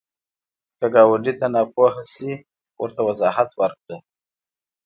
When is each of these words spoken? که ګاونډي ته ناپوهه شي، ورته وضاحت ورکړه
که 0.77 0.85
ګاونډي 0.93 1.33
ته 1.39 1.47
ناپوهه 1.53 2.01
شي، 2.13 2.31
ورته 2.81 3.01
وضاحت 3.07 3.49
ورکړه 3.59 3.97